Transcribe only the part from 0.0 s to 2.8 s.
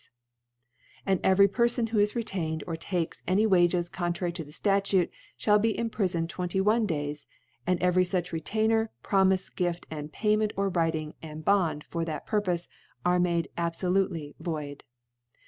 i8, ^ And (Si) * And every Pcrfon who is retained, or *